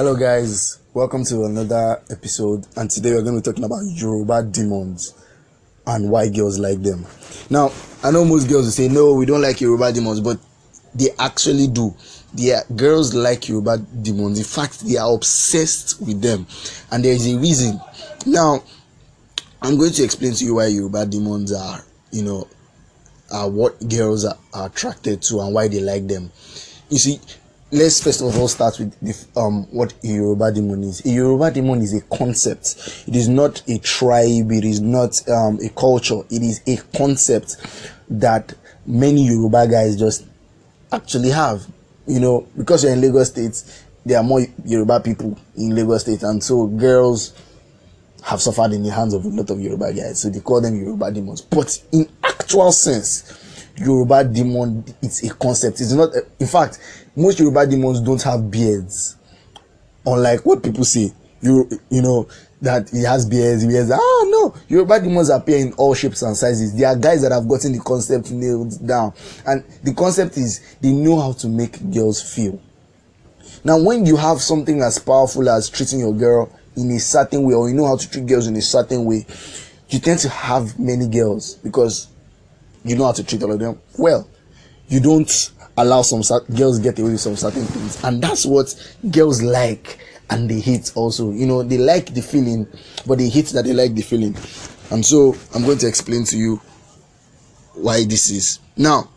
[0.00, 0.78] Hello, guys.
[0.94, 5.12] Welcome to another episode, and today we're going to be talking about Yoruba demons
[5.86, 7.04] and why girls like them.
[7.50, 7.70] Now,
[8.02, 10.38] I know most girls will say, No, we don't like Yoruba demons, but
[10.94, 11.94] they actually do.
[12.32, 14.38] The girls like Yoruba demons.
[14.38, 16.46] In fact, they are obsessed with them,
[16.90, 17.78] and there is a reason.
[18.24, 18.64] Now,
[19.60, 22.48] I'm going to explain to you why Yoruba demons are, you know,
[23.30, 26.32] are what girls are, are attracted to and why they like them.
[26.88, 27.20] You see,
[27.72, 31.04] let's first of all start with the, um what a Yoruba demon is.
[31.04, 33.04] A Yoruba demon is a concept.
[33.06, 34.50] It is not a tribe.
[34.52, 36.20] It is not um, a culture.
[36.30, 37.56] It is a concept
[38.10, 38.54] that
[38.86, 40.26] many Yoruba guys just
[40.92, 41.66] actually have.
[42.06, 43.62] You know, because you're in Lagos State,
[44.04, 47.32] there are more Yoruba people in Lagos State, and so girls
[48.24, 50.20] have suffered in the hands of a lot of Yoruba guys.
[50.20, 51.40] So they call them Yoruba demons.
[51.42, 53.49] But in actual sense,
[53.80, 55.80] Yoruba demon it's a concept.
[55.80, 56.10] It's not.
[56.38, 56.78] In fact,
[57.16, 59.16] most Yoruba demons don't have beards,
[60.04, 61.12] unlike what people say.
[61.40, 62.28] You you know
[62.60, 63.62] that he has beards.
[63.62, 64.54] He has ah no.
[64.68, 66.74] Yoruba demons appear in all shapes and sizes.
[66.76, 69.14] There are guys that have gotten the concept nailed down,
[69.46, 72.60] and the concept is they know how to make girls feel.
[73.64, 77.54] Now, when you have something as powerful as treating your girl in a certain way,
[77.54, 79.26] or you know how to treat girls in a certain way,
[79.88, 82.08] you tend to have many girls because
[82.84, 84.28] you know how to treat all of them well.
[84.88, 86.22] You don't allow some
[86.56, 88.74] girls get away with some certain things, and that's what
[89.10, 89.98] girls like
[90.30, 91.32] and they hate also.
[91.32, 92.66] You know, they like the feeling,
[93.06, 94.36] but they hate that they like the feeling.
[94.90, 96.60] And so I'm going to explain to you
[97.74, 98.60] why this is.
[98.76, 99.10] Now,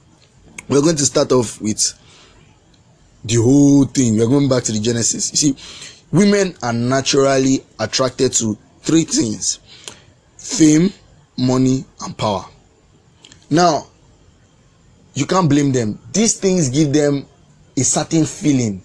[0.67, 1.93] we're going to start off with
[3.23, 4.17] the whole thing.
[4.17, 5.31] We're going back to the Genesis.
[5.31, 9.59] You see, women are naturally attracted to three things
[10.37, 10.91] fame,
[11.37, 12.45] money, and power.
[13.53, 13.85] Now,
[15.13, 15.99] you can't blame them.
[16.11, 17.27] These things give them
[17.77, 18.81] a certain feeling.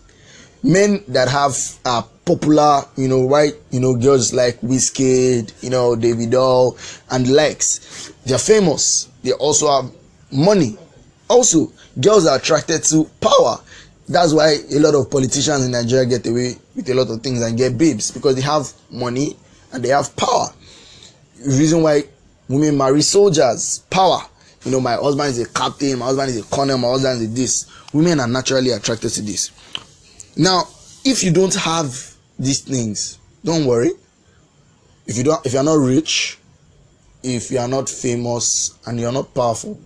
[0.63, 5.97] Men that have uh, popular, you know, right, you know, girls like Wizkid, you know,
[5.97, 6.77] Davido,
[7.11, 9.09] and likes, they're famous.
[9.23, 9.91] They also have
[10.31, 10.77] money.
[11.31, 13.57] Also, girls are attracted to power.
[14.07, 17.41] That's why a lot of politicians in Nigeria get away with a lot of things
[17.41, 19.35] and get babes because they have money
[19.73, 20.49] and they have power.
[21.43, 22.05] The reason why
[22.51, 24.21] women marry soldiers, power
[24.65, 27.35] you know, my husband is a captain, my husband is a colonel, my husband is
[27.35, 27.67] this.
[27.93, 29.51] Women are naturally attracted to this.
[30.37, 30.65] Now,
[31.05, 33.93] if you don't have these things, don't worry.
[35.07, 36.39] If you don't, if you are not rich,
[37.23, 39.79] if you are not famous, and you are not powerful,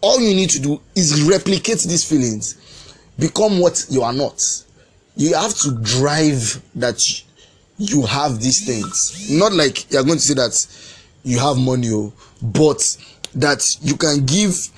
[0.00, 4.42] all you need to do is replicate these feelings, become what you are not.
[5.16, 7.02] You have to drive that
[7.78, 9.30] you have these things.
[9.30, 10.66] Not like you are going to say that
[11.24, 12.12] you have money, oh,
[12.42, 12.96] but
[13.36, 14.68] that you can give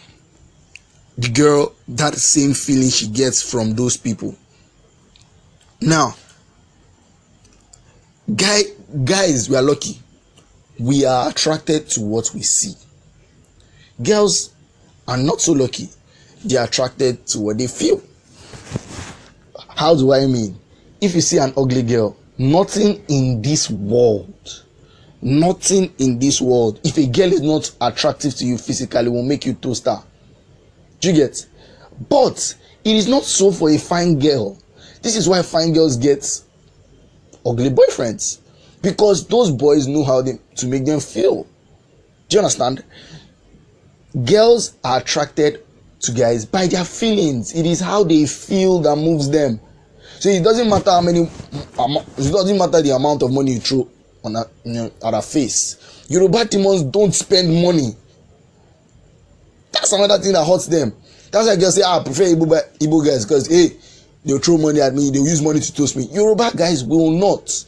[1.16, 4.34] the girl that same feeling she gets from those people.
[5.80, 6.14] Now
[8.34, 8.62] guy
[9.04, 9.98] guys we are lucky.
[10.78, 12.74] We are attracted to what we see.
[14.02, 14.50] Girls
[15.08, 15.88] are not so lucky.
[16.44, 18.00] They are attracted to what they feel.
[19.70, 20.58] How do i mean?
[21.00, 24.64] If you see an ugly girl nothing in this world
[25.20, 29.44] nothing in this world if a girl is not attractive to you physically will make
[29.44, 29.98] you toaster
[31.00, 31.46] do you get?
[32.08, 34.58] But it is not so for a fine girl.
[35.02, 36.42] This is why fine girls get
[37.46, 38.40] ugly boyfriends.
[38.82, 41.44] Because those boys know how they, to make them feel.
[42.28, 42.84] Do you understand?
[44.24, 45.64] Girls are attracted
[46.00, 47.54] to guys by their feelings.
[47.54, 49.60] It is how they feel that moves them.
[50.20, 53.88] So it doesn't matter how many it doesn't matter the amount of money you throw
[54.28, 56.04] on her, you know, at her face.
[56.08, 57.94] Yoruba demons don't spend money.
[59.72, 60.92] That's another thing that hurts them.
[61.30, 63.76] That's why I just say, ah, I prefer Igbo, Igbo guys because, hey,
[64.24, 66.04] they'll throw money at me, they'll use money to toast me.
[66.12, 67.64] Yoruba guys will not.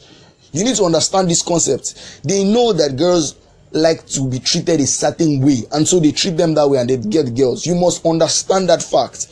[0.51, 2.21] You need to understand this concept.
[2.23, 3.35] They know that girls
[3.71, 6.89] like to be treated a certain way, and so they treat them that way and
[6.89, 7.65] they get girls.
[7.65, 9.27] You must understand that fact.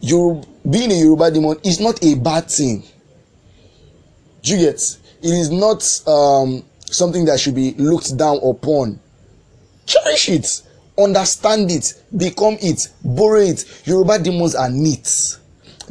[0.00, 2.82] You being a Yoruba demon is not a bad thing.
[4.42, 4.98] Do you get?
[5.22, 9.00] It is not um, something that should be looked down upon.
[9.86, 10.62] Cherish it,
[10.98, 13.64] understand it, become it, borrow it.
[13.84, 15.36] Yoruba demons are neat.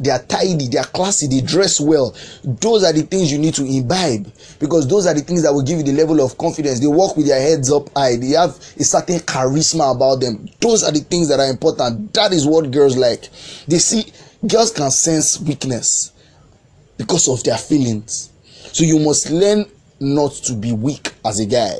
[0.00, 2.14] They are tidy, they are classy, they dress well.
[2.44, 5.62] Those are the things you need to imbibe because those are the things that will
[5.62, 6.78] give you the level of confidence.
[6.78, 10.48] They walk with their heads up high, they have a certain charisma about them.
[10.60, 12.14] Those are the things that are important.
[12.14, 13.28] That is what girls like.
[13.66, 14.12] They see,
[14.46, 16.12] girls can sense weakness
[16.96, 18.30] because of their feelings
[18.72, 19.64] so you must learn
[20.00, 21.74] not to be weak as a guy.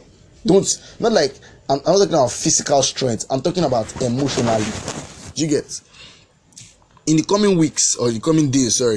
[0.44, 1.34] Don't not like
[1.68, 3.26] I'm, I'm not talking about physical strength.
[3.30, 4.64] I'm talking about emotionally.
[5.34, 5.80] You get?
[7.06, 8.96] In the coming weeks or the coming days, sorry.